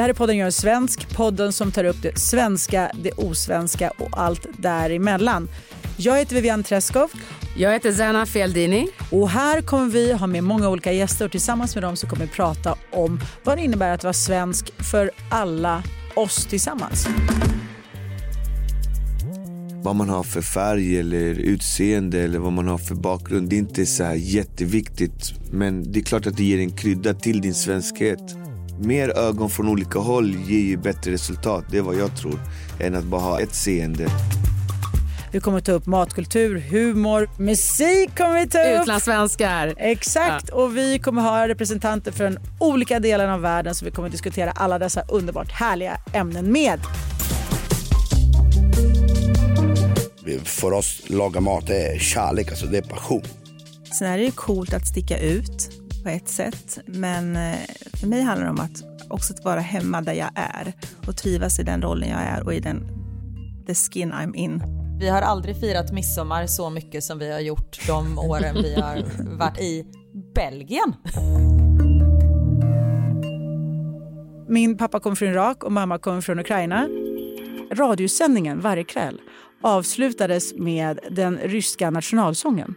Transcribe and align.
Det 0.00 0.04
här 0.04 0.10
är 0.10 0.14
podden 0.14 0.36
Jag 0.36 0.46
är 0.46 0.50
svensk, 0.50 1.16
podden 1.16 1.52
som 1.52 1.72
tar 1.72 1.84
upp 1.84 2.02
det 2.02 2.18
svenska, 2.18 2.90
det 3.02 3.12
osvenska 3.12 3.90
och 3.90 4.08
allt 4.12 4.46
däremellan. 4.58 5.48
Jag 5.96 6.18
heter 6.18 6.34
Vivian 6.34 6.62
Treskov. 6.62 7.10
Jag 7.56 7.72
heter 7.72 7.92
Zana 7.92 8.26
Fialdini. 8.26 8.88
Och 9.10 9.30
här 9.30 9.62
kommer 9.62 9.90
vi 9.90 10.12
ha 10.12 10.26
med 10.26 10.44
många 10.44 10.68
olika 10.68 10.92
gäster 10.92 11.24
och 11.24 11.30
tillsammans 11.30 11.74
med 11.74 11.84
dem 11.84 11.96
så 11.96 12.06
kommer 12.06 12.24
vi 12.24 12.30
prata 12.30 12.76
om 12.92 13.20
vad 13.44 13.58
det 13.58 13.62
innebär 13.62 13.94
att 13.94 14.04
vara 14.04 14.12
svensk 14.12 14.72
för 14.90 15.10
alla 15.30 15.82
oss 16.14 16.46
tillsammans. 16.46 17.08
Vad 19.82 19.96
man 19.96 20.08
har 20.08 20.22
för 20.22 20.42
färg 20.42 20.98
eller 20.98 21.34
utseende 21.34 22.20
eller 22.20 22.38
vad 22.38 22.52
man 22.52 22.68
har 22.68 22.78
för 22.78 22.94
bakgrund. 22.94 23.48
Det 23.48 23.56
är 23.56 23.58
inte 23.58 23.86
så 23.86 24.04
här 24.04 24.14
jätteviktigt. 24.14 25.32
Men 25.52 25.92
det 25.92 25.98
är 25.98 26.04
klart 26.04 26.26
att 26.26 26.36
det 26.36 26.44
ger 26.44 26.58
en 26.58 26.70
krydda 26.70 27.14
till 27.14 27.40
din 27.40 27.54
svenskhet. 27.54 28.39
Mer 28.82 29.18
ögon 29.18 29.50
från 29.50 29.68
olika 29.68 29.98
håll 29.98 30.34
ger 30.34 30.60
ju 30.60 30.76
bättre 30.76 31.12
resultat, 31.12 31.64
det 31.70 31.78
är 31.78 31.82
vad 31.82 31.96
jag 31.96 32.16
tror. 32.16 32.40
Än 32.80 32.94
att 32.94 33.04
bara 33.04 33.20
ha 33.20 33.40
ett 33.40 33.54
seende. 33.54 34.06
Vi 35.32 35.40
kommer 35.40 35.60
ta 35.60 35.72
upp 35.72 35.86
matkultur, 35.86 36.58
humor, 36.58 37.30
musik 37.38 38.16
kommer 38.16 38.40
vi 38.40 38.48
ta 38.48 38.58
upp. 38.58 38.82
Utlandssvenskar. 38.82 39.74
Exakt, 39.76 40.48
ja. 40.48 40.54
och 40.54 40.76
vi 40.76 40.98
kommer 40.98 41.22
ha 41.22 41.48
representanter 41.48 42.12
från 42.12 42.38
olika 42.58 43.00
delar 43.00 43.28
av 43.28 43.40
världen 43.40 43.74
så 43.74 43.84
vi 43.84 43.90
kommer 43.90 44.08
diskutera 44.08 44.50
alla 44.50 44.78
dessa 44.78 45.02
underbart 45.08 45.50
härliga 45.52 45.96
ämnen 46.12 46.52
med. 46.52 46.80
För 50.44 50.72
oss, 50.72 51.02
laga 51.06 51.40
mat 51.40 51.70
är 51.70 51.98
kärlek, 51.98 52.50
alltså 52.50 52.66
det 52.66 52.78
är 52.78 52.82
passion. 52.82 53.22
Sen 53.98 54.08
är 54.08 54.18
det 54.18 54.24
ju 54.24 54.30
coolt 54.30 54.74
att 54.74 54.86
sticka 54.86 55.18
ut 55.18 55.70
på 56.02 56.08
ett 56.08 56.28
sätt, 56.28 56.78
men 56.86 57.36
eh, 57.36 57.54
för 58.00 58.06
mig 58.06 58.22
handlar 58.22 58.44
det 58.44 58.50
om 58.50 58.60
att 58.60 59.08
också 59.08 59.32
att 59.32 59.44
vara 59.44 59.60
hemma 59.60 60.00
där 60.00 60.12
jag 60.12 60.30
är 60.34 60.72
och 61.06 61.16
trivas 61.16 61.58
i 61.58 61.62
den 61.62 61.82
rollen 61.82 62.08
jag 62.08 62.20
är 62.20 62.42
och 62.44 62.54
i 62.54 62.60
den 62.60 62.88
the 63.66 63.74
skin 63.74 64.12
I'm 64.12 64.34
in. 64.34 64.62
Vi 65.00 65.08
har 65.08 65.22
aldrig 65.22 65.60
firat 65.60 65.92
midsommar 65.92 66.46
så 66.46 66.70
mycket 66.70 67.04
som 67.04 67.18
vi 67.18 67.32
har 67.32 67.40
gjort 67.40 67.86
de 67.86 68.18
åren 68.18 68.54
vi 68.54 68.74
har 68.74 69.04
varit 69.38 69.60
i 69.60 69.86
Belgien. 70.34 70.94
Min 74.48 74.76
pappa 74.76 75.00
kommer 75.00 75.16
från 75.16 75.28
Irak 75.28 75.64
och 75.64 75.72
mamma 75.72 75.98
kommer 75.98 76.20
från 76.20 76.38
Ukraina. 76.38 76.88
Radiosändningen 77.72 78.60
varje 78.60 78.84
kväll 78.84 79.20
avslutades 79.60 80.54
med 80.54 80.98
den 81.10 81.38
ryska 81.38 81.90
nationalsången. 81.90 82.74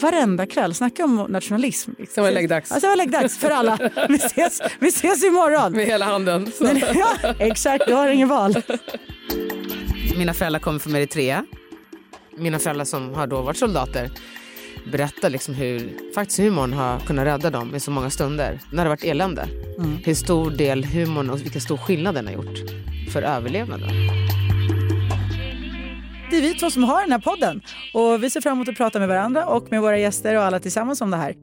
Varenda 0.00 0.46
kväll. 0.46 0.74
Snacka 0.74 1.04
om 1.04 1.26
nationalism. 1.28 1.90
Sen 2.08 2.24
var 2.24 2.30
det 2.30 2.34
läggdags. 2.34 2.72
Alltså, 2.72 2.86
det 2.86 2.90
var 2.90 2.96
läggdags 2.96 3.38
för 3.38 3.50
alla. 3.50 3.78
Vi 4.08 4.16
ses, 4.16 4.60
vi 4.80 4.88
ses 4.88 5.24
imorgon. 5.24 5.72
Med 5.72 5.86
hela 5.86 6.04
handen. 6.04 6.52
Men, 6.60 6.82
ja, 6.94 7.34
exakt, 7.38 7.86
du 7.86 7.94
har 7.94 8.08
ingen 8.08 8.28
val. 8.28 8.54
Mina 10.16 10.34
föräldrar 10.34 10.60
kommer 10.60 10.78
från 10.78 10.96
Eritrea. 10.96 11.46
Mina 12.36 12.58
föräldrar 12.58 12.84
som 12.84 13.14
har 13.14 13.26
då 13.26 13.42
varit 13.42 13.56
soldater 13.56 14.10
berättar 14.92 15.30
liksom 15.30 15.54
hur 15.54 15.92
faktiskt 16.14 16.40
humorn 16.40 16.72
har 16.72 16.98
kunnat 16.98 17.26
rädda 17.26 17.50
dem 17.50 17.74
i 17.74 17.80
så 17.80 17.90
många 17.90 18.10
stunder 18.10 18.60
när 18.72 18.84
det 18.84 18.88
varit 18.88 19.04
elände. 19.04 19.48
Mm. 19.78 19.96
Hur 20.04 20.14
stor 20.14 20.50
del 20.50 20.84
humorn 20.84 21.30
och 21.30 21.40
vilken 21.40 21.60
stor 21.60 21.76
skillnad 21.76 22.14
den 22.14 22.26
har 22.26 22.32
gjort 22.32 22.58
för 23.12 23.22
överlevnaden. 23.22 23.88
Det 26.32 26.38
är 26.38 26.42
vi 26.42 26.54
två 26.54 26.70
som 26.70 26.84
har 26.84 27.02
den 27.02 27.12
här 27.12 27.18
podden 27.18 27.60
och 27.94 28.22
vi 28.22 28.30
ser 28.30 28.40
fram 28.40 28.52
emot 28.52 28.68
att 28.68 28.76
prata 28.76 28.98
med 28.98 29.08
varandra 29.08 29.46
och 29.46 29.70
med 29.70 29.82
våra 29.82 29.98
gäster 29.98 30.36
och 30.36 30.42
alla 30.42 30.60
tillsammans 30.60 31.00
om 31.00 31.10
det 31.10 31.16
här. 31.16 31.36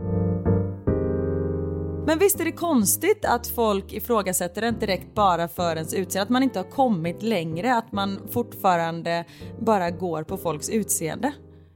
Men 2.05 2.20
visst 2.20 2.39
är 2.39 2.45
det 2.45 2.52
konstigt 2.52 3.26
att 3.26 3.48
folk 3.48 3.94
ifrågasätter 3.94 4.61
det 4.61 4.72
direkt 4.72 5.16
bara 5.16 5.48
för 5.48 5.76
ens 5.76 5.94
utseende, 5.94 6.23
att 6.23 6.30
man 6.30 6.44
inte 6.44 6.60
har 6.60 6.70
kommit 6.70 7.23
längre, 7.23 7.76
att 7.76 7.92
man 7.92 8.20
fortfarande 8.32 9.26
bara 9.60 9.92
går 9.92 10.23
på 10.23 10.38
folks 10.38 10.70
utseende. 10.70 11.32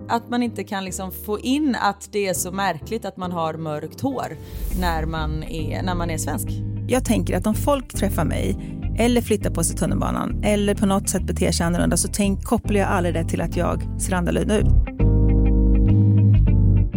Att 0.09 0.29
man 0.29 0.43
inte 0.43 0.63
kan 0.63 0.85
liksom 0.85 1.11
få 1.11 1.39
in 1.39 1.77
att 1.81 2.09
det 2.11 2.27
är 2.27 2.33
så 2.33 2.51
märkligt 2.51 3.05
att 3.05 3.17
man 3.17 3.31
har 3.31 3.53
mörkt 3.53 4.01
hår 4.01 4.37
när 4.79 5.05
man 5.05 5.43
är, 5.43 5.83
när 5.83 5.95
man 5.95 6.09
är 6.09 6.17
svensk. 6.17 6.47
Jag 6.87 7.05
tänker 7.05 7.37
att 7.37 7.47
om 7.47 7.55
folk 7.55 7.93
träffar 7.93 8.25
mig 8.25 8.57
eller 8.99 9.21
flyttar 9.21 9.49
på 9.49 9.63
sig 9.63 9.75
tunnelbanan 9.75 10.43
eller 10.43 10.75
på 10.75 10.85
något 10.85 11.09
sätt 11.09 11.23
beter 11.23 11.51
sig 11.51 11.65
annorlunda 11.65 11.97
så 11.97 12.07
tänk, 12.07 12.43
kopplar 12.43 12.79
jag 12.79 12.89
aldrig 12.89 13.15
det 13.15 13.23
till 13.23 13.41
att 13.41 13.57
jag 13.57 14.01
ser 14.01 14.13
annorlunda 14.13 14.57
ut. 14.57 15.12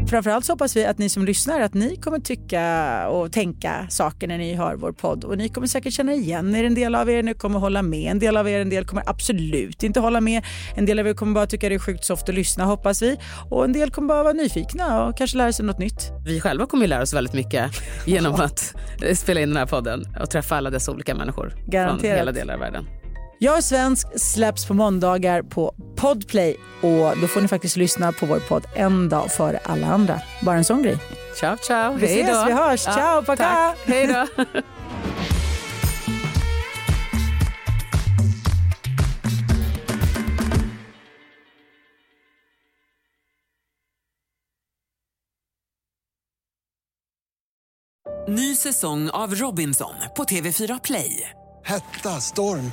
Framförallt 0.09 0.45
så 0.45 0.53
hoppas 0.53 0.77
vi 0.77 0.85
att 0.85 0.99
ni 0.99 1.09
som 1.09 1.25
lyssnar 1.25 1.61
att 1.61 1.75
ni 1.75 1.97
kommer 1.97 2.19
tycka 2.19 3.09
och 3.09 3.33
tänka 3.33 3.87
saker 3.91 4.29
när 4.29 4.39
ni 4.39 4.55
hör 4.55 4.77
vår 4.77 4.93
podd 4.93 5.25
och 5.25 5.39
ni 5.39 5.49
kommer 5.49 5.67
säkert 5.67 5.93
känna 5.93 6.15
igen 6.15 6.55
er. 6.55 6.65
En 6.65 6.75
del 6.75 6.95
av 6.95 7.11
er 7.11 7.23
ni 7.23 7.35
kommer 7.35 7.59
hålla 7.59 7.83
med, 7.83 8.11
en 8.11 8.19
del 8.19 8.37
av 8.37 8.49
er 8.49 8.61
en 8.61 8.71
del 8.71 8.85
kommer 8.85 9.03
absolut 9.07 9.83
inte 9.83 10.01
hålla 10.01 10.21
med. 10.21 10.45
En 10.75 10.87
del 10.87 10.99
av 10.99 11.09
er 11.09 11.15
kommer 11.15 11.35
bara 11.35 11.47
tycka 11.47 11.69
det 11.69 11.75
är 11.75 11.79
sjukt 11.79 12.05
soft 12.05 12.29
att 12.29 12.35
lyssna 12.35 12.65
hoppas 12.65 13.03
vi 13.03 13.17
och 13.51 13.65
en 13.65 13.73
del 13.73 13.91
kommer 13.91 14.09
bara 14.09 14.23
vara 14.23 14.33
nyfikna 14.33 15.07
och 15.07 15.17
kanske 15.17 15.37
lära 15.37 15.53
sig 15.53 15.65
något 15.65 15.79
nytt. 15.79 16.11
Vi 16.27 16.41
själva 16.41 16.67
kommer 16.67 16.87
lära 16.87 17.03
oss 17.03 17.15
väldigt 17.15 17.35
mycket 17.35 17.71
genom 18.07 18.35
att 18.41 18.75
spela 19.15 19.41
in 19.41 19.49
den 19.49 19.57
här 19.57 19.67
podden 19.67 20.05
och 20.21 20.31
träffa 20.31 20.57
alla 20.57 20.71
dessa 20.71 20.93
olika 20.93 21.15
människor 21.15 21.53
Garanterat. 21.67 22.01
från 22.01 22.11
hela 22.11 22.33
delar 22.33 22.55
av 22.55 22.61
världen. 22.61 22.87
Jag 23.39 23.57
är 23.57 23.61
svensk 23.61 24.21
släpps 24.21 24.67
på 24.67 24.75
måndagar 24.75 25.43
på 25.43 25.75
Podplay 25.97 26.57
och 26.81 27.19
då 27.21 27.27
får 27.27 27.41
ni 27.41 27.49
faktiskt 27.49 27.77
lyssna 27.77 28.13
på 28.13 28.27
vår 28.27 28.39
podd 28.39 28.67
en 28.75 29.09
dag 29.09 29.33
före 29.33 29.59
alla 29.65 29.87
andra. 29.87 30.21
Bara 30.43 30.57
en 30.57 30.65
sån 30.65 30.83
grej. 30.83 30.99
Ciao, 31.41 31.57
ciao. 31.57 31.93
Vi 31.93 32.07
ses, 32.07 32.27
då. 32.27 32.45
vi 32.47 32.53
hörs. 32.53 32.87
Ja, 32.87 32.93
ciao, 32.93 33.23
paka. 33.23 33.75
Hej 33.87 34.07
då. 34.07 34.27
Ny 48.29 48.57
säsong 48.57 49.11
av 49.11 49.35
Robinson 49.35 49.95
på 50.17 50.25
TV4 50.25 50.81
Play. 50.85 51.31
Hetta, 51.65 52.21
storm, 52.21 52.73